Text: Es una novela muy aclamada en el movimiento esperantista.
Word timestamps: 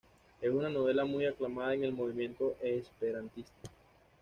Es 0.41 0.49
una 0.49 0.67
novela 0.67 1.05
muy 1.05 1.27
aclamada 1.27 1.75
en 1.75 1.83
el 1.83 1.91
movimiento 1.93 2.55
esperantista. 2.63 3.69